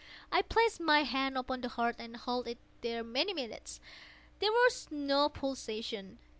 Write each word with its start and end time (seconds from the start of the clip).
I 0.31 0.41
placed 0.41 0.79
my 0.79 1.03
hand 1.03 1.37
upon 1.37 1.61
the 1.61 1.69
heart 1.69 1.95
and 1.99 2.17
held 2.17 2.47
it 2.47 2.57
there 2.81 3.03
many 3.03 3.35
minutes. 3.35 3.79
There 4.39 4.49
was 4.51 4.87
no 4.89 5.29
pulsation. 5.29 6.17